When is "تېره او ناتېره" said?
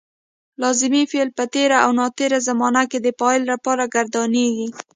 1.53-2.39